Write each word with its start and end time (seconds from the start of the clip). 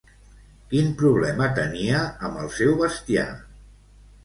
Quin 0.71 0.89
problema 1.01 1.51
tenia 1.59 2.01
amb 2.31 2.41
el 2.47 2.51
seu 2.59 2.75
bestiar? 2.83 3.29